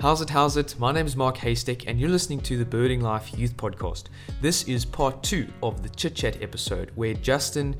[0.00, 0.74] How's it, how's it?
[0.78, 4.04] My name is Mark Haystack, and you're listening to the Birding Life Youth Podcast.
[4.40, 7.76] This is part two of the Chit Chat episode where Justin,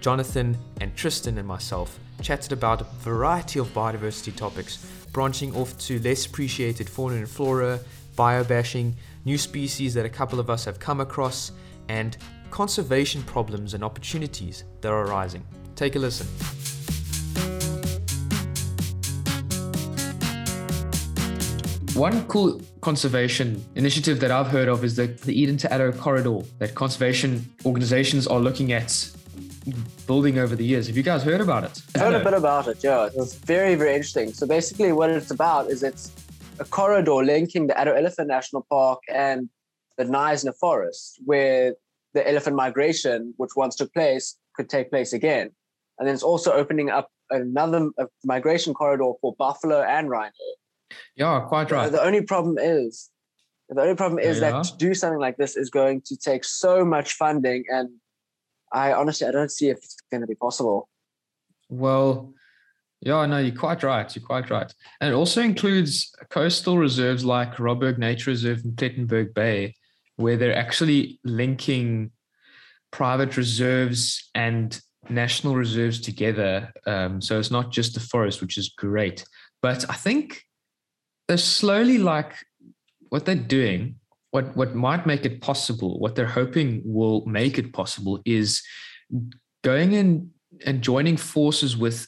[0.00, 4.78] Jonathan, and Tristan and myself chatted about a variety of biodiversity topics,
[5.12, 7.80] branching off to less appreciated fauna and flora,
[8.16, 8.94] biobashing,
[9.24, 11.52] new species that a couple of us have come across,
[11.88, 12.16] and
[12.50, 15.46] conservation problems and opportunities that are arising.
[15.76, 16.57] Take a listen.
[21.98, 26.42] One cool conservation initiative that I've heard of is the, the Eden to Addo corridor
[26.60, 29.10] that conservation organizations are looking at
[30.06, 30.86] building over the years.
[30.86, 31.82] Have you guys heard about it?
[31.96, 33.08] I've heard a bit about it, yeah.
[33.16, 34.32] It's very, very interesting.
[34.32, 36.12] So basically what it's about is it's
[36.60, 39.48] a corridor linking the Addo Elephant National Park and
[39.96, 41.74] the Knysna Forest, where
[42.14, 45.50] the elephant migration, which once took place, could take place again.
[45.98, 47.90] And then it's also opening up another
[48.24, 50.30] migration corridor for buffalo and rhino.
[51.16, 51.90] Yeah, quite right.
[51.90, 53.10] The, the only problem is,
[53.68, 54.50] the only problem is yeah.
[54.50, 57.90] that to do something like this is going to take so much funding, and
[58.72, 60.88] I honestly I don't see if it's going to be possible.
[61.68, 62.32] Well,
[63.00, 64.14] yeah, no, you're quite right.
[64.14, 69.34] You're quite right, and it also includes coastal reserves like Robberg Nature Reserve and Plettenberg
[69.34, 69.74] Bay,
[70.16, 72.10] where they're actually linking
[72.90, 76.72] private reserves and national reserves together.
[76.86, 79.24] Um, so it's not just the forest, which is great.
[79.62, 80.42] But I think
[81.28, 82.32] they're slowly like
[83.10, 83.96] what they're doing
[84.30, 88.62] what what might make it possible what they're hoping will make it possible is
[89.62, 90.30] going in
[90.66, 92.06] and joining forces with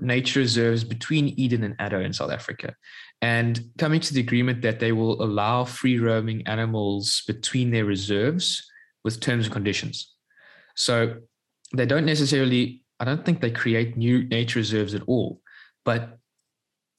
[0.00, 2.74] nature reserves between eden and addo in south africa
[3.20, 8.68] and coming to the agreement that they will allow free roaming animals between their reserves
[9.04, 10.12] with terms and conditions.
[10.74, 11.18] So
[11.74, 15.40] they don't necessarily i don't think they create new nature reserves at all
[15.84, 16.18] but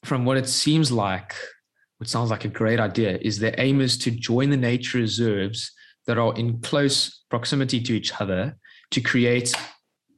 [0.03, 1.35] from what it seems like
[2.03, 5.71] which sounds like a great idea, is their aim is to join the nature reserves
[6.05, 8.57] that are in close proximity to each other
[8.91, 9.55] to create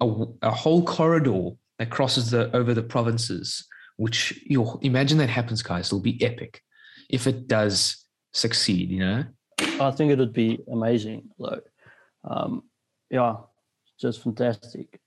[0.02, 3.68] a, a whole corridor that crosses the over the provinces.
[3.98, 5.90] Which you imagine that happens, guys.
[5.90, 6.60] It'll be epic
[7.08, 8.90] if it does succeed.
[8.90, 9.24] You know,
[9.80, 11.30] I think it would be amazing.
[11.38, 11.62] Though,
[12.24, 12.64] um,
[13.12, 13.36] yeah,
[14.02, 15.00] just fantastic.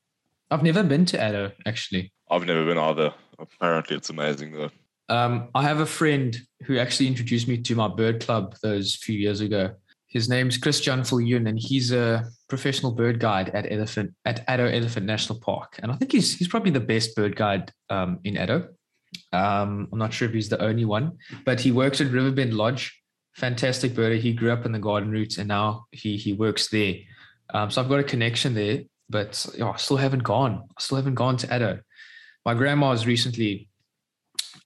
[0.49, 2.13] I've never been to Addo actually.
[2.31, 3.15] I've never been either.
[3.37, 4.71] Apparently, it's amazing though.
[5.09, 9.19] Um, I have a friend who actually introduced me to my bird club those few
[9.19, 9.75] years ago.
[10.07, 15.07] His name's Christian Fulyun, and he's a professional bird guide at Elephant at Addo Elephant
[15.07, 15.79] National Park.
[15.83, 18.69] And I think he's he's probably the best bird guide um, in Addo.
[19.33, 22.95] Um, I'm not sure if he's the only one, but he works at Riverbend Lodge.
[23.35, 24.19] Fantastic birder.
[24.19, 26.95] He grew up in the garden route, and now he he works there.
[27.53, 30.65] Um, so I've got a connection there, but know, I still haven't gone.
[30.77, 31.81] I still haven't gone to Addo.
[32.45, 33.69] My grandma has recently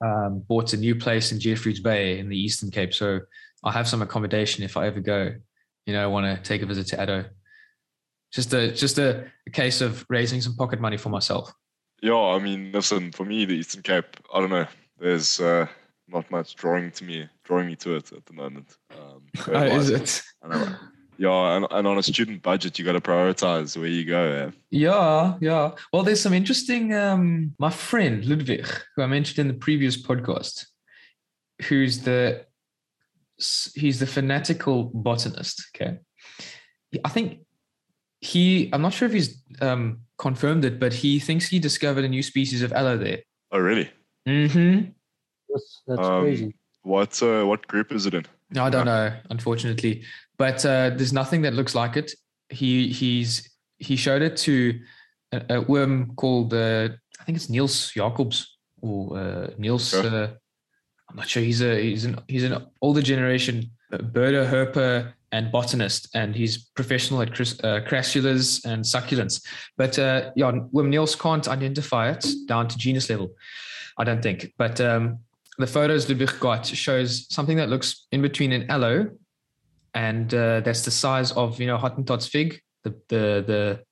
[0.02, 2.92] um, bought a new place in Jeffreys Bay in the Eastern Cape.
[2.92, 3.20] So
[3.64, 5.34] I'll have some accommodation if I ever go.
[5.86, 7.28] You know, I want to take a visit to Addo.
[8.32, 11.52] Just a just a, a, case of raising some pocket money for myself.
[12.00, 14.66] Yeah, I mean, listen, for me, the Eastern Cape, I don't know.
[14.98, 15.66] There's uh,
[16.08, 18.76] not much drawing to me, drawing me to it at the moment.
[18.90, 20.22] Um, oh, is it?
[20.42, 20.76] I know.
[21.22, 24.50] Yeah, and, and on a student budget, you got to prioritize where you go.
[24.70, 24.88] Yeah.
[24.90, 25.70] yeah, yeah.
[25.92, 26.92] Well, there's some interesting.
[26.92, 28.66] Um, my friend Ludwig,
[28.96, 30.66] who I mentioned in the previous podcast,
[31.68, 32.44] who's the
[33.36, 35.64] he's the fanatical botanist.
[35.76, 35.98] Okay,
[37.04, 37.42] I think
[38.20, 38.68] he.
[38.72, 42.24] I'm not sure if he's um, confirmed it, but he thinks he discovered a new
[42.24, 43.20] species of aloe there.
[43.52, 43.88] Oh, really?
[44.26, 44.90] Mm-hmm.
[45.48, 46.56] That's, that's um, crazy.
[46.82, 48.26] What uh, what group is it in?
[48.50, 50.02] No, I don't know, unfortunately
[50.42, 52.08] but uh, there's nothing that looks like it.
[52.48, 53.48] He he's
[53.78, 54.80] he showed it to
[55.30, 56.88] a, a worm called uh,
[57.20, 59.94] I think it's Niels Jacobs or uh, Niels.
[59.94, 60.30] Uh,
[61.08, 61.44] I'm not sure.
[61.44, 67.22] He's a he's an he's an older generation birder, herper, and botanist, and he's professional
[67.22, 69.44] at cras- uh, crassulas and succulents.
[69.76, 73.30] But uh, yeah, worm Niels can't identify it down to genus level.
[73.96, 74.54] I don't think.
[74.58, 75.20] But um,
[75.58, 79.10] the photos Ludwig got shows something that looks in between an aloe
[79.94, 83.84] and uh, that's the size of you know Hottentot's fig, the, the the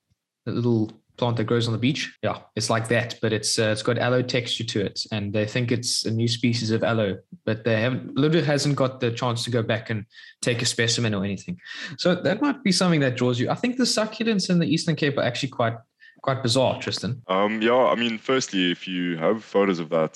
[0.47, 2.17] the little plant that grows on the beach.
[2.23, 5.47] Yeah, it's like that, but it's uh, it's got aloe texture to it, and they
[5.47, 8.17] think it's a new species of aloe, but they haven't.
[8.17, 10.07] Ludwig hasn't got the chance to go back and
[10.43, 11.59] take a specimen or anything.
[11.99, 13.51] So that might be something that draws you.
[13.51, 15.77] I think the succulents in the Eastern Cape are actually quite
[16.23, 17.23] quite bizarre, Tristan.
[17.29, 20.15] Um, yeah, I mean, firstly, if you have photos of that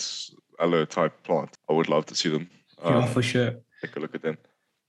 [0.59, 2.49] aloe type plant, I would love to see them.
[2.83, 3.53] Um, yeah, for sure.
[3.83, 4.39] Take a look at them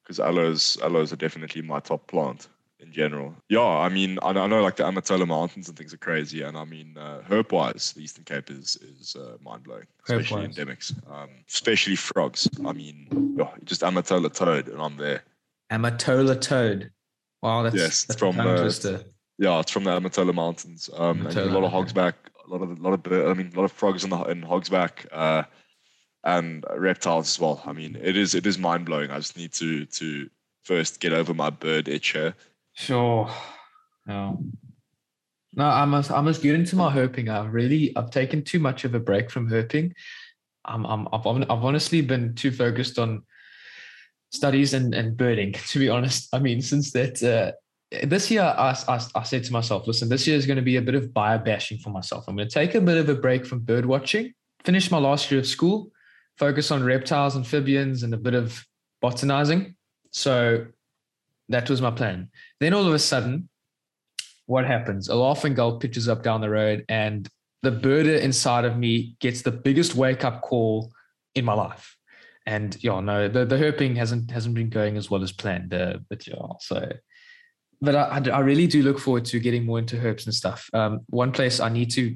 [0.06, 2.48] because aloes aloes are definitely my top plant
[2.80, 3.36] in general.
[3.50, 6.56] Yeah, I mean, I, I know like the Amatola Mountains and things are crazy, and
[6.58, 10.56] I mean, uh, herp wise, the Eastern Cape is is uh, mind blowing, especially Herp-wise.
[10.56, 12.48] endemics, um, especially frogs.
[12.66, 15.24] I mean, yeah, just Amatola toad, and I'm there.
[15.72, 16.92] Amatola toad.
[17.42, 19.04] Wow, that's, Yes, that's from, uh, twister.
[19.38, 20.90] Yeah, it's from the Amatola Mountains.
[20.96, 22.14] Um, and a lot of Amatola, hogsback,
[22.46, 24.42] a lot of a lot of I mean, a lot of frogs in the in
[24.42, 25.44] hogsback, uh,
[26.26, 27.62] and reptiles as well.
[27.66, 29.12] I mean, it is it is mind blowing.
[29.12, 30.30] I just need to to
[30.64, 32.36] first get over my bird itch here.
[32.74, 33.30] Sure.
[34.06, 34.44] No.
[35.54, 37.30] No, I must I must get into my herping.
[37.30, 39.94] I've really I've taken too much of a break from herping.
[40.66, 43.24] I'm, I'm I've, I've honestly been too focused on
[44.32, 46.28] studies and, and birding, to be honest.
[46.34, 47.52] I mean, since that uh,
[48.06, 50.78] this year I, I, I said to myself, listen, this year is going to be
[50.78, 52.26] a bit of bio bashing for myself.
[52.28, 54.34] I'm going to take a bit of a break from bird watching,
[54.66, 55.92] finish my last year of school,
[56.38, 58.66] focus on reptiles, amphibians, and a bit of
[59.02, 59.76] botanizing.
[60.12, 60.66] So
[61.50, 62.30] that was my plan.
[62.60, 63.50] Then all of a sudden,
[64.46, 65.10] what happens?
[65.10, 67.28] A laughing gull pitches up down the road, and
[67.64, 70.92] the birder inside of me gets the biggest wake up call
[71.34, 71.98] in my life.
[72.46, 75.74] And yeah, no, the, the herping hasn't hasn't been going as well as planned.
[75.74, 76.92] Uh, but yeah, so
[77.82, 80.70] but I, I really do look forward to getting more into herps and stuff.
[80.74, 82.16] Um, one place I need to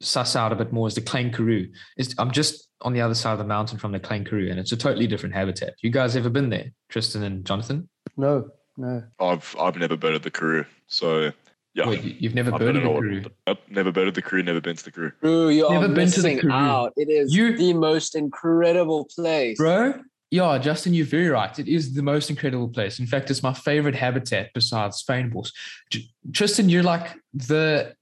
[0.00, 1.68] suss out a bit more is the Klein Karoo.
[1.96, 4.58] Is I'm just on the other side of the mountain from the Klein Karoo, and
[4.58, 5.74] it's a totally different habitat.
[5.82, 7.88] You guys ever been there, Tristan and Jonathan?
[8.16, 9.02] No, no.
[9.20, 11.32] I've I've never birded the Karoo, so
[11.74, 11.88] yeah.
[11.88, 13.22] Wait, you- you've never I've birded been the in all- Karoo?
[13.46, 15.12] Nope, never birded the Karoo, never been to the Karoo.
[15.20, 16.52] Bro, you Never are been to the missing Karoo.
[16.52, 16.92] out.
[16.96, 19.58] It is You- the most incredible place.
[19.58, 20.00] Bro,
[20.30, 21.56] yeah, Justin, you're very right.
[21.58, 22.98] It is the most incredible place.
[22.98, 25.50] In fact, it's my favorite habitat besides Fynbos.
[25.90, 27.94] J- Tristan, you're like the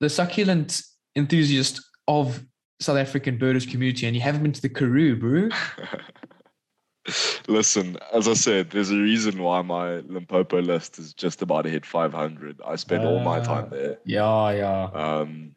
[0.00, 0.82] the succulent
[1.16, 2.44] enthusiast of
[2.80, 5.48] South African birders community, and you haven't been to the Karoo, bro.
[7.48, 11.70] Listen, as I said, there's a reason why my Limpopo list is just about to
[11.70, 12.60] hit 500.
[12.66, 13.74] I spend all my time Ah.
[13.74, 13.98] there.
[14.04, 14.84] Yeah, yeah.
[14.92, 15.52] Um,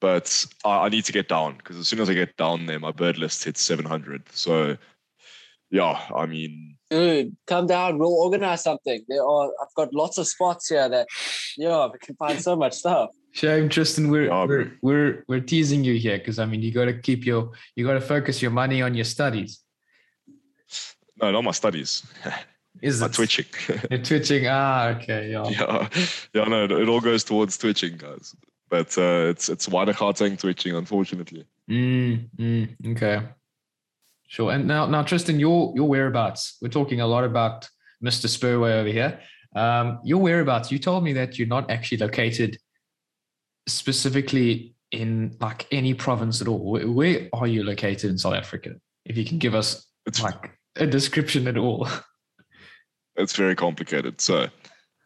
[0.00, 2.80] but I, I need to get down because as soon as I get down there,
[2.80, 4.22] my bird list hits 700.
[4.32, 4.78] So,
[5.70, 7.98] yeah, I mean, Dude, come down.
[7.98, 9.04] We'll organize something.
[9.08, 9.46] There are.
[9.60, 11.06] I've got lots of spots here that,
[11.56, 13.10] yeah, we can find so much stuff.
[13.34, 14.10] Shame, Tristan.
[14.10, 17.26] We're Yeah, we're, we're we're teasing you here because I mean you got to keep
[17.26, 19.60] your you got to focus your money on your studies.
[21.20, 22.06] no, not my studies,
[22.80, 23.46] Is my it twitching.
[23.90, 24.46] You're twitching.
[24.46, 25.48] Ah, okay, yeah.
[25.50, 25.88] yeah,
[26.32, 28.36] yeah, no, it all goes towards twitching, guys.
[28.68, 31.44] But uh, it's it's wider Gauteng twitching, unfortunately.
[31.68, 33.20] Mm, mm, okay.
[34.28, 34.52] Sure.
[34.52, 36.56] And now, now, Tristan, your your whereabouts.
[36.62, 37.68] We're talking a lot about
[38.00, 38.26] Mr.
[38.28, 39.18] Spurway over here.
[39.56, 40.70] Um, your whereabouts.
[40.70, 42.58] You told me that you're not actually located
[43.66, 46.58] specifically in like any province at all.
[46.58, 48.74] Where, where are you located in South Africa?
[49.04, 51.88] If you can give us It's like a description at all.
[53.16, 54.20] it's very complicated.
[54.20, 54.48] So,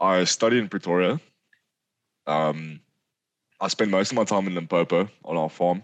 [0.01, 1.21] I study in Pretoria.
[2.27, 2.81] Um,
[3.61, 5.83] I spend most of my time in Limpopo on our farm.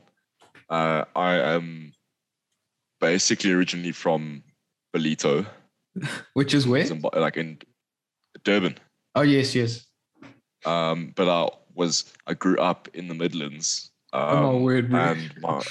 [0.71, 1.93] Uh, I am
[3.00, 4.44] basically originally from
[4.94, 5.44] Ballito,
[6.35, 6.87] Which is where?
[7.15, 7.59] Like in
[8.44, 8.79] Durban.
[9.15, 9.87] Oh yes, yes.
[10.65, 13.91] Um, but I was I grew up in the Midlands.
[14.12, 15.00] Um, oh my word, bro.
[15.00, 15.62] and my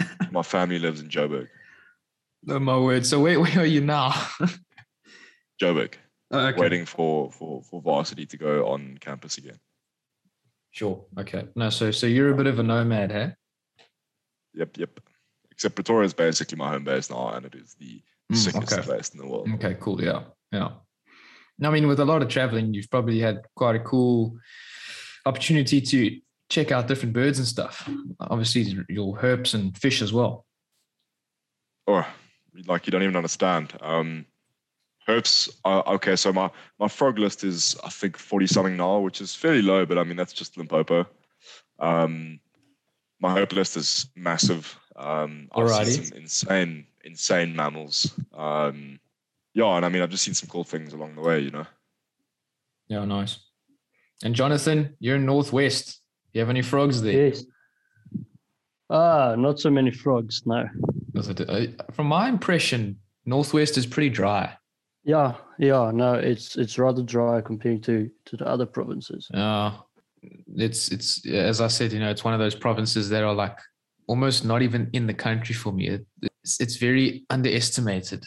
[0.30, 1.48] my family lives in Joburg.
[2.48, 3.04] Oh my word.
[3.06, 4.10] So where, where are you now?
[5.60, 5.94] Joburg,
[6.30, 6.60] Oh, okay.
[6.60, 9.58] waiting for, for for varsity to go on campus again.
[10.70, 11.04] Sure.
[11.18, 11.48] Okay.
[11.56, 13.32] No, so so you're a bit of a nomad, hey?
[14.54, 15.00] Yep, yep.
[15.50, 18.82] Except Pretoria is basically my home base now, and it is the Mm, sickest okay.
[18.82, 19.48] place in the world.
[19.54, 20.04] Okay, cool.
[20.04, 20.24] Yeah.
[20.52, 20.68] Yeah.
[21.64, 24.38] I mean, with a lot of traveling, you've probably had quite a cool
[25.28, 27.88] opportunity to check out different birds and stuff.
[28.20, 30.46] Obviously, your herps and fish as well.
[31.86, 32.06] Oh,
[32.66, 33.72] like you don't even understand.
[33.80, 34.26] Um,
[35.06, 35.48] herps.
[35.64, 39.34] Uh, okay, so my my frog list is I think forty something now, which is
[39.34, 41.06] fairly low, but I mean that's just Limpopo.
[41.78, 42.40] Um,
[43.20, 44.78] my herp list is massive.
[44.96, 48.12] Um, I've seen some insane, insane mammals.
[48.34, 48.98] Um,
[49.54, 51.40] yeah, and I mean I've just seen some cool things along the way.
[51.40, 51.66] You know.
[52.88, 53.38] Yeah, nice.
[54.24, 56.00] And Jonathan, you're in Northwest.
[56.32, 57.28] You have any frogs there?
[57.28, 57.44] Yes.
[58.90, 60.42] Ah, not so many frogs.
[60.46, 60.66] No.
[61.16, 64.56] Uh, From my impression, Northwest is pretty dry.
[65.04, 65.90] Yeah, yeah.
[65.92, 69.28] No, it's it's rather dry compared to to the other provinces.
[69.32, 69.72] Uh,
[70.54, 73.58] it's it's as I said, you know, it's one of those provinces that are like
[74.06, 76.00] almost not even in the country for me.
[76.22, 78.24] It's it's very underestimated.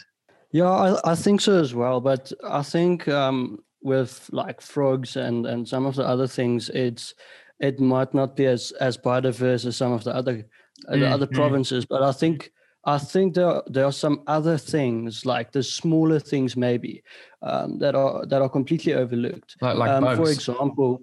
[0.52, 2.00] Yeah, I, I think so as well.
[2.00, 7.14] But I think um, with like frogs and and some of the other things, it's
[7.60, 10.44] it might not be as as biodiverse as some of the other
[10.88, 11.34] uh, the Mm, other mm.
[11.34, 11.86] provinces.
[11.86, 12.52] But I think
[12.84, 17.02] I think there there are some other things like the smaller things maybe
[17.42, 19.56] um, that are that are completely overlooked.
[19.60, 21.00] Like like um, for example,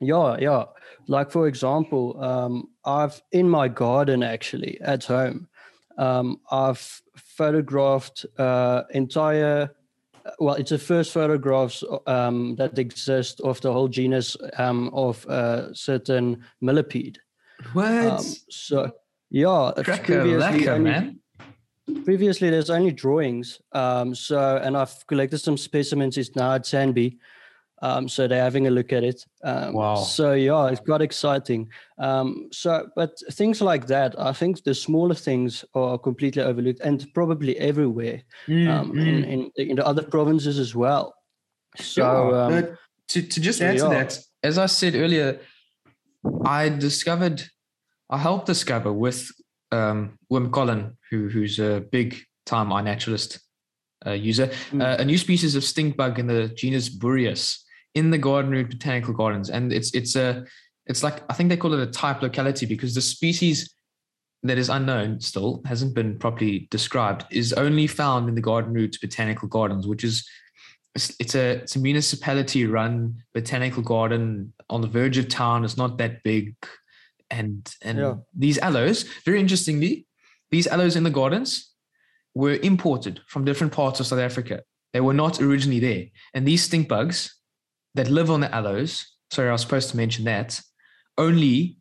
[0.00, 0.64] yeah, yeah.
[1.06, 5.48] Like for example, um, I've in my garden actually at home,
[5.98, 9.70] um, I've photographed uh, entire.
[10.38, 15.72] Well, it's the first photographs um, that exist of the whole genus um, of uh,
[15.74, 17.18] certain millipede.
[17.72, 17.92] what?
[18.20, 18.90] Um, so
[19.30, 21.20] yeah, previously only- man.
[22.04, 27.18] previously there's only drawings um so and i've collected some specimens it's now at SANBI
[27.88, 29.18] um so they're having a look at it
[29.50, 29.96] um Wow.
[30.16, 31.68] so yeah it's quite exciting
[32.08, 32.28] um
[32.60, 37.54] so but things like that i think the smaller things are completely overlooked and probably
[37.70, 39.06] everywhere Mm, um mm.
[39.10, 41.06] in, in in the other provinces as well
[41.76, 42.76] so Yeah, um,
[43.08, 43.88] to, to just so add to yeah.
[44.04, 45.40] that, as I said earlier,
[46.44, 47.42] I discovered,
[48.08, 49.28] I helped discover with
[49.72, 53.40] um, Wim Collin, who, who's a big time iNaturalist
[54.06, 54.82] uh, user, Mm.
[54.82, 57.63] uh, a new species of stink bug in the genus Boreas
[57.94, 59.50] in the Garden Route Botanical Gardens.
[59.50, 60.44] And it's, it's a,
[60.86, 63.74] it's like, I think they call it a type locality because the species
[64.42, 68.98] that is unknown still hasn't been properly described is only found in the Garden Route
[69.00, 70.28] Botanical Gardens, which is
[70.94, 75.64] it's, a it's a municipality run botanical garden on the verge of town.
[75.64, 76.54] It's not that big,
[77.30, 78.14] and and Yeah.
[78.36, 80.06] these aloes, very interestingly,
[80.50, 81.72] these aloes in the gardens
[82.34, 84.62] were imported from different parts of South Africa.
[84.92, 87.34] They were not originally there, and these stink bugs
[87.94, 89.06] that live on the aloes.
[89.30, 90.60] Sorry, I was supposed to mention that.
[91.16, 91.78] Only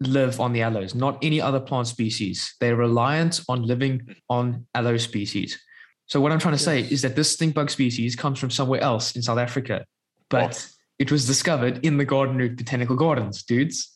[0.00, 2.54] live on the aloes, not any other plant species.
[2.60, 5.58] They're reliant on living on aloe species.
[6.06, 6.92] So what I'm trying to say Yes.
[6.92, 9.84] is that this stink bug species comes from somewhere else in South Africa,
[10.28, 10.68] but What?
[10.98, 13.90] it was discovered in the Garden Route Botanical Gardens, dudes.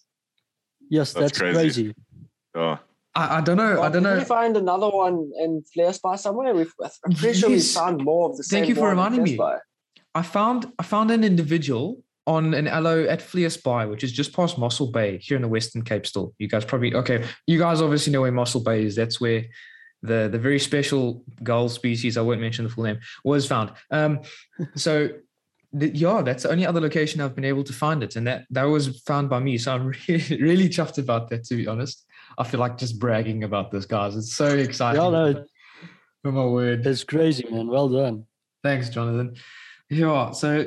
[0.88, 1.58] yes That's that's, crazy.
[1.58, 1.94] crazy.
[2.56, 2.78] Yeah.
[3.14, 3.80] I, I don't know.
[3.82, 4.18] I don't did know.
[4.18, 6.54] we find another one in Vleesbaai somewhere?
[6.54, 6.72] We've,
[7.04, 7.74] I'm pretty sure we Yes.
[7.74, 9.36] found more of the same Thank you for one in reminding me.
[9.36, 9.58] Vleesbaai.
[10.18, 14.58] I found I found an individual on an aloe at Vleesbaai, which is just past
[14.58, 16.06] Mossel Bay here in the Western Cape.
[16.06, 17.24] Still, you guys probably okay.
[17.46, 18.96] You guys obviously know where Mossel Bay is.
[18.96, 19.44] That's where
[20.02, 23.70] the the very special gull species I won't mention the full name was found.
[23.92, 24.22] Um,
[24.74, 25.10] so
[25.72, 28.46] the, yeah, that's the only other location I've been able to find it, and that
[28.50, 29.56] that was found by me.
[29.56, 31.44] So I'm really really chuffed about that.
[31.44, 32.04] To be honest,
[32.38, 34.16] I feel like just bragging about this, guys.
[34.16, 35.00] It's so exciting.
[35.00, 35.44] Yeah, no,
[36.24, 36.84] Oh my word.
[36.84, 38.26] it's crazy man well done
[38.64, 39.36] Thanks, Jonathan.
[39.90, 40.66] Yeah, so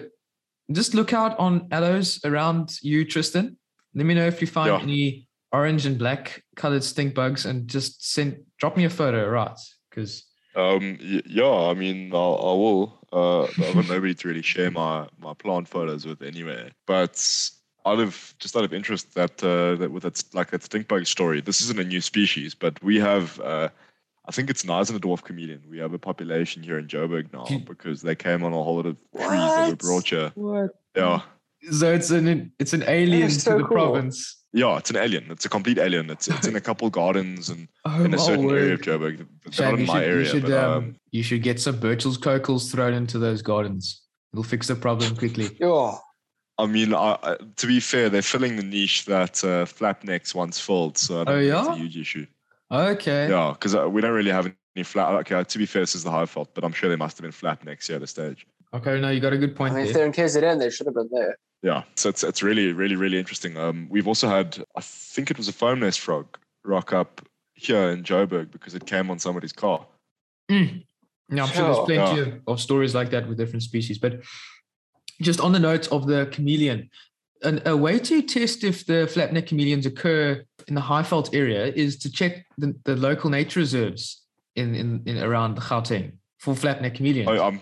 [0.71, 3.57] just look out on aloes around you, Tristan.
[3.93, 4.81] Let me know if you find Yeah.
[4.81, 9.57] any orange and black colored stink bugs and just send drop me a photo, right?
[9.89, 10.23] Because
[10.55, 12.99] Um, yeah, I mean, I'll, I will.
[13.13, 16.71] Uh, I've got nobody to really share my, my plant photos with anyway.
[16.87, 17.15] But
[17.85, 21.05] out of just out of interest, that uh, that with that like that stink bug
[21.05, 23.39] story, this isn't a new species, but we have.
[23.41, 23.69] Uh,
[24.27, 25.63] I think it's Knysna dwarf chameleon.
[25.69, 28.85] We have a population here in Joburg now because they came on a whole lot
[28.85, 30.31] of trees that were brought here.
[30.35, 31.21] what Yeah,
[31.71, 33.67] so it's an it's an alien is to the cool.
[33.67, 34.37] province.
[34.53, 35.25] yeah, it's an alien.
[35.31, 36.09] It's a complete alien.
[36.11, 39.01] It's it's in a couple gardens and Oh in a my certain area of word.
[39.01, 39.27] Joburg.
[39.43, 41.41] They're Shag, not you in my should, you area, should, but um, um, you should
[41.41, 44.03] get some Burchell's coucals thrown into those gardens.
[44.33, 45.49] It'll fix the problem quickly.
[45.59, 45.95] Yeah.
[46.57, 50.59] I mean, I, I, to be fair, they're filling the niche that uh, Flapnecks once
[50.59, 51.73] filled, so I don't Oh, think it's yeah?
[51.73, 52.25] a huge issue.
[52.71, 53.29] Okay.
[53.29, 55.13] Yeah, because uh, we don't really have any flat.
[55.21, 57.31] Okay, to be fair, this is the Highveld, but I'm sure there must have been
[57.31, 58.47] Flapnecks here at the stage.
[58.73, 60.87] Okay, no, you got a good I point mean, if they're in KZN, they should
[60.87, 61.37] have been there.
[61.61, 63.57] Yeah, so it's it's really really really interesting.
[63.57, 67.21] Um, we've also had, I think it was a foam nest frog rock up
[67.53, 69.85] here in Joburg because it came on somebody's car.
[70.49, 70.83] Mm.
[71.29, 72.27] Yeah, I'm sure there's plenty Yeah.
[72.27, 73.99] of, of stories like that with different species.
[73.99, 74.21] But
[75.21, 76.89] just on the note of the chameleon,
[77.43, 81.65] an, a way to test if the flap neck chameleons occur in the Highveld area
[81.65, 84.21] is to check the, the local nature reserves
[84.55, 87.29] in, in, in around the Gauteng for flapneck chameleons.
[87.29, 87.62] I, I'm,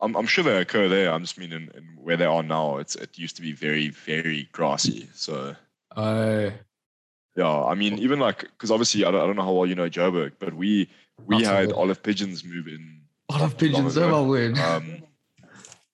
[0.00, 1.10] I'm I'm sure they occur there.
[1.10, 2.76] I'm just meaning in where they are now.
[2.76, 5.08] It's it used to be very very grassy.
[5.14, 5.56] So
[5.96, 6.52] Oh,
[7.34, 9.74] yeah, I mean even like because obviously I don't, I don't know how well you
[9.74, 10.90] know Joburg, but we
[11.24, 13.00] we had olive pigeons move in
[13.32, 13.98] lot of not too long pigeons.
[13.98, 14.58] Oh my word.
[14.58, 15.02] Um,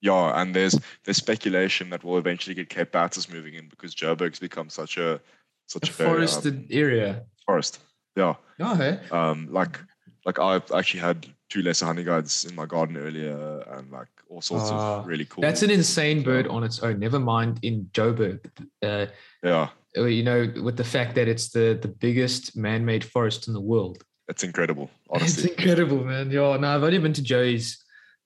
[0.03, 4.39] yeah, and there's there's speculation that we'll eventually get Cape Batis moving in because Joburg's
[4.39, 5.19] become such a a
[5.67, 7.23] such a very, um, forested area.
[7.45, 7.79] forest.
[8.15, 8.99] Yeah, Oh, hey.
[9.11, 9.79] um, like
[10.25, 14.41] like I've actually had two lesser honey guides in my garden earlier, and like all
[14.41, 15.41] sorts Ah, of really cool.
[15.41, 16.99] That's an insane bird on its own.
[16.99, 18.39] Never mind in Joburg.
[18.81, 19.05] Uh,
[19.41, 23.53] yeah, uh, you know, with the fact that it's the the biggest man-made forest in
[23.53, 24.03] the world.
[24.29, 24.89] it's incredible.
[25.15, 26.29] It's incredible, man.
[26.31, 27.77] Yeah, no, I've only been to Joey's.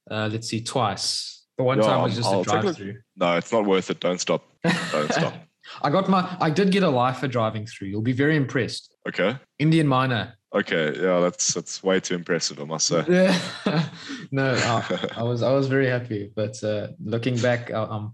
[0.09, 1.36] Uh, let's see, twice.
[1.57, 2.63] The one Yeah, time was um, just I'll a take a look.
[2.77, 3.01] drive-through.
[3.15, 3.99] no, it's not worth it.
[3.99, 4.43] Don't stop.
[4.91, 5.33] Don't stop.
[5.81, 6.37] I got my.
[6.39, 7.89] I did get a life for driving through.
[7.89, 8.95] You'll be very impressed.
[9.07, 9.37] Okay.
[9.59, 10.33] Indian myna.
[10.53, 10.93] Okay.
[10.97, 13.03] Yeah, that's that's way too impressive, I must say.
[13.09, 13.37] Yeah.
[14.31, 18.13] no, I, I was I was very happy, but uh, looking back, I, I'm.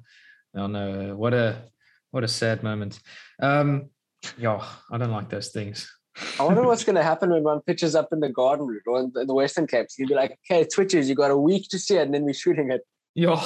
[0.55, 1.63] I don't know what a
[2.11, 2.99] what a sad moment.
[3.41, 3.89] Um,
[4.37, 5.91] yeah, I don't like those things.
[6.39, 8.99] I wonder what's going to happen when one pitches up in the garden route or
[8.99, 9.87] in the, Western Cape.
[9.89, 12.23] So you'd be like, okay, twitches, you got a week to see it, and then
[12.23, 12.81] we're shooting it.
[13.15, 13.41] Yeah,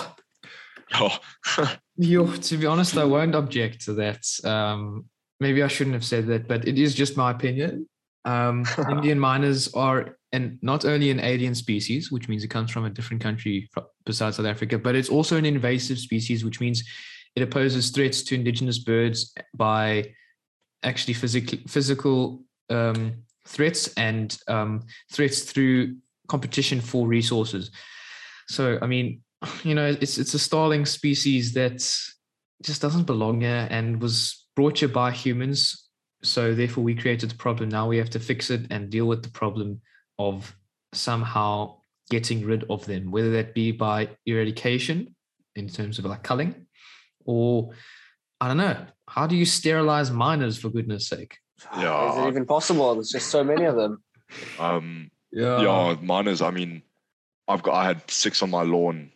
[0.94, 1.18] Oh,
[1.98, 4.26] Yo, to be honest, I won't object to that.
[4.44, 5.06] Um,
[5.40, 7.88] maybe I shouldn't have said that, but it is just my opinion.
[8.26, 12.86] Um, Indian mynas are, and not only an alien species, which means it comes from
[12.86, 13.70] a different country
[14.06, 16.84] besides South Africa, but it's also an invasive species, which means
[17.36, 20.14] it opposes threats to indigenous birds by
[20.84, 25.96] actually physical physical um, threats and um, threats through
[26.28, 27.72] competition for resources.
[28.50, 29.22] So, I mean,
[29.64, 31.80] you know, it's it's a starling species that
[32.64, 35.90] just doesn't belong here and was brought here by humans.
[36.24, 37.70] So therefore, we created the problem.
[37.70, 39.82] Now we have to fix it and deal with the problem
[40.18, 40.56] of
[40.94, 41.78] somehow
[42.10, 45.16] getting rid of them, whether that be by eradication
[45.56, 46.68] in terms of like culling,
[47.26, 47.72] or
[48.42, 48.78] I don't know.
[49.08, 51.38] How do you sterilize mynas for goodness sake?
[51.78, 52.12] Yeah.
[52.12, 52.94] Is it even possible?
[52.94, 54.04] There's just so many of them.
[54.60, 55.60] um, Yeah.
[55.60, 56.46] yeah, mynas.
[56.46, 56.84] I mean,
[57.48, 59.12] I've got I had six on my lawn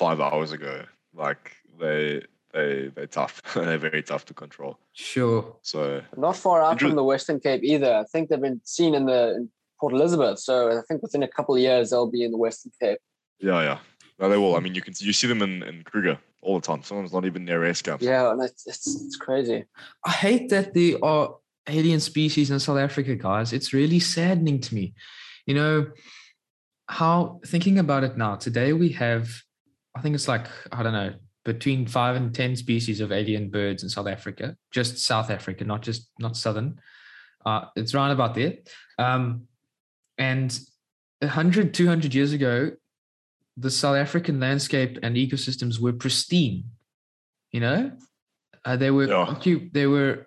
[0.00, 0.84] five hours ago.
[1.14, 2.22] Like they
[2.54, 3.42] they they're tough.
[3.54, 4.78] they're very tough to control.
[4.92, 5.56] Sure.
[5.62, 7.92] So Not far out from the Western Cape either.
[8.02, 10.38] I think they've been seen in the in Port Elizabeth.
[10.38, 13.00] So I think within a couple of years they'll be in the Western Cape.
[13.50, 13.78] yeah, yeah.
[14.18, 14.54] No, they will.
[14.54, 16.82] I mean, you can you see them in, in Kruger all the time.
[16.82, 18.04] Sometimes not even near race camps.
[18.04, 19.64] Yeah, and it's it's, it's crazy.
[20.04, 23.52] I hate that there are alien species in South Africa, guys.
[23.52, 24.94] It's really saddening to me.
[25.46, 25.86] You know,
[26.90, 29.42] how thinking about it now, today we have,
[29.94, 33.82] I think it's like, I don't know, between five and 10 species of alien birds
[33.82, 36.80] in South Africa, just South Africa, not just, not Southern.
[37.44, 38.54] Uh, it's round about there.
[38.98, 39.44] Um,
[40.18, 40.58] and
[41.20, 42.72] 100, 200 years ago,
[43.56, 46.64] the South African landscape and ecosystems were pristine.
[47.52, 47.92] You know,
[48.64, 49.34] uh, they were Yeah.
[49.72, 50.26] they were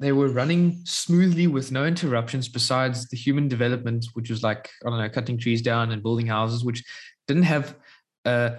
[0.00, 4.90] they were running smoothly with no interruptions besides the human development, which was like I
[4.90, 6.82] don't know, cutting trees down and building houses, which
[7.28, 7.76] didn't have
[8.24, 8.56] uh,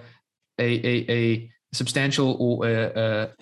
[0.58, 3.32] a, a a substantial or a,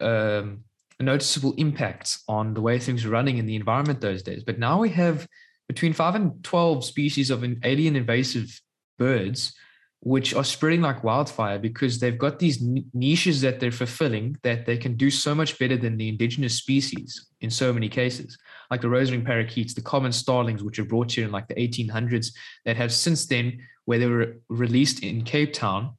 [0.00, 0.64] a, um,
[0.98, 4.44] a noticeable impact on the way things were running in the environment those days.
[4.44, 5.26] But now we have
[5.68, 8.60] between five and twelve species of alien invasive
[8.98, 9.54] birds
[10.02, 12.62] which are spreading like wildfire because they've got these
[12.94, 17.26] niches that they're fulfilling that they can do so much better than the indigenous species
[17.42, 18.38] in so many cases,
[18.70, 22.32] like the rose-ringed parakeets, the common starlings, which were brought here in like the 1800s,
[22.64, 25.92] that have since then, where they were released in Cape Town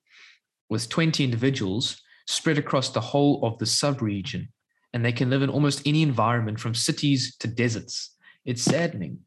[0.71, 4.47] with 20 individuals spread across the whole of the sub-region,
[4.93, 8.15] and they can live in almost any environment from cities to deserts.
[8.45, 9.19] It's saddening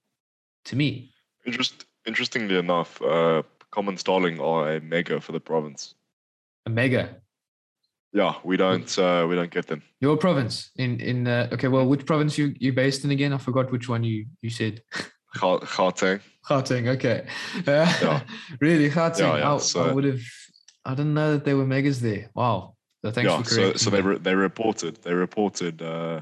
[0.64, 1.12] to me.
[1.46, 5.94] Interest, interestingly enough, uh, common starling are a mega for the province.
[6.66, 7.16] A mega.
[8.14, 9.82] Yeah, we don't uh, we don't get them.
[10.00, 11.68] Your province in in uh, okay.
[11.68, 13.32] Well, which province you you based in again?
[13.34, 14.80] I forgot which one you you said.
[15.40, 16.20] Ga- Gauteng.
[16.48, 16.86] Gauteng.
[16.94, 17.26] Okay.
[17.66, 18.20] Uh, Yeah.
[18.60, 19.18] really, Gauteng.
[19.18, 20.20] Yeah, yeah, I, so- I would have.
[20.84, 22.30] I didn't know that there were megas there.
[22.34, 22.76] Wow.
[23.04, 26.20] So thanks yeah, for so so they re- they reported they reported uh,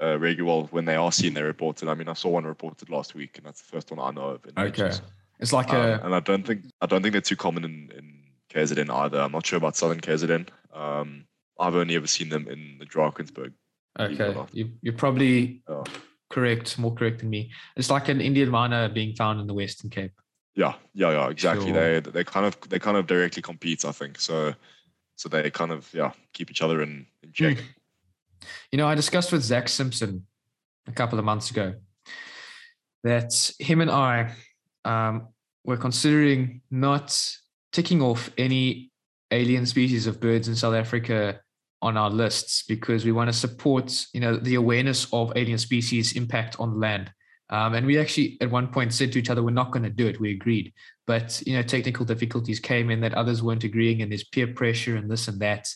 [0.00, 1.88] uh, regular well when they are seen they reported.
[1.88, 4.28] I mean, I saw one reported last week, and that's the first one I know
[4.30, 4.44] of.
[4.44, 4.62] In okay.
[4.84, 5.02] Richards.
[5.40, 7.90] It's like Um, a and I don't think I don't think they're too common in,
[7.96, 9.20] in KZN either.
[9.20, 10.48] I'm not sure about Southern KZN.
[10.72, 11.24] Um,
[11.58, 13.52] I've only ever seen them in the Drakensberg.
[13.96, 14.50] believe it or okay.
[14.52, 15.84] You you're probably Oh.
[16.30, 17.50] correct, more correct than me.
[17.76, 20.12] It's like an Indian myna being found in the Western Cape.
[20.58, 21.72] Yeah, yeah, yeah, exactly.
[21.72, 22.00] Sure.
[22.00, 24.18] They they kind of they kind of directly compete, I think.
[24.18, 24.54] So
[25.14, 27.58] so they kind of yeah keep each other in, in check.
[28.72, 30.26] You know, I discussed with Zach Simpson
[30.88, 31.74] a couple of months ago
[33.04, 34.34] that him and I
[34.84, 35.28] um,
[35.64, 37.16] were considering not
[37.70, 38.90] ticking off any
[39.30, 41.40] alien species of birds in South Africa
[41.82, 46.16] on our lists because we want to support, you know, the awareness of alien species
[46.16, 47.12] impact on land.
[47.50, 49.90] Um, and we actually at one point said to each other, we're not going to
[49.90, 50.20] do it.
[50.20, 50.72] We agreed.
[51.06, 54.96] But, you know, technical difficulties came in that others weren't agreeing and there's peer pressure
[54.96, 55.66] and this and that.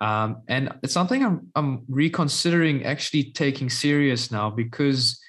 [0.00, 5.20] Um, and it's something I'm, I'm reconsidering actually taking serious now because,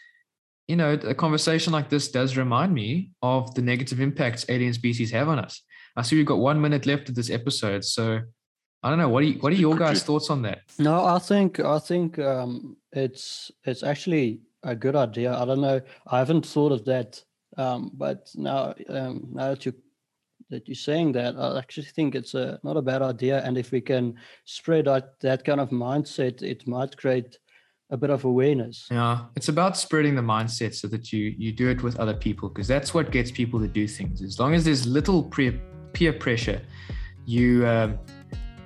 [0.67, 5.11] you know, a conversation like this does remind me of the negative impacts alien species
[5.11, 5.61] have on us.
[5.95, 7.85] I see we've got one minute left of this episode.
[7.85, 8.21] So
[8.81, 9.09] I don't know.
[9.09, 10.61] What are, you, what are your guys' thoughts on that?
[10.77, 15.33] No, I think I think um, it's it's actually a good idea.
[15.33, 15.81] I don't know.
[16.07, 17.23] I haven't thought of that,
[17.57, 19.73] um, but now um, now that you
[20.49, 21.35] that you're saying that.
[21.35, 25.19] I actually think it's a not a bad idea, and if we can spread out
[25.21, 27.37] that kind of mindset, it might create
[27.89, 28.87] a bit of awareness.
[28.89, 32.49] Yeah, it's about spreading the mindset so that you you do it with other people
[32.49, 34.21] because that's what gets people to do things.
[34.21, 35.59] As long as there's little peer
[35.93, 36.61] peer pressure,
[37.25, 37.99] you um,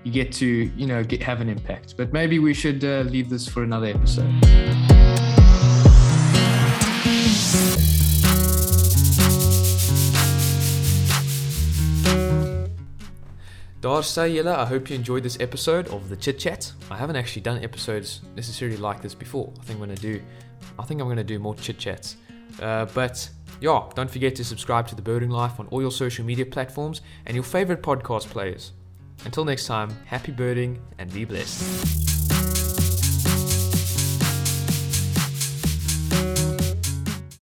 [0.03, 1.95] you get to you know get have an impact.
[1.97, 4.86] But maybe we should uh, leave this for another episode.
[13.81, 16.73] Daar sê I hope you enjoyed this episode of the Chit Chat.
[16.91, 19.53] I haven't actually done episodes necessarily like this before.
[19.59, 20.19] I think I'm gonna do,
[20.77, 22.17] I think I'm gonna do more chit chats.
[22.61, 23.29] Uh, but
[23.61, 27.01] yeah, don't forget to subscribe to the Birding Life on all your social media platforms
[27.25, 28.73] and your favorite podcast players.
[29.25, 32.16] Until next time, happy birding and be blessed.